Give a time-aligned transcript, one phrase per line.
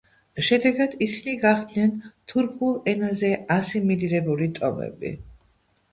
[0.45, 1.93] შედეგად ისინი გახდნენ
[2.33, 5.13] თურქულ ენაზე ასიმილირებული ტომები.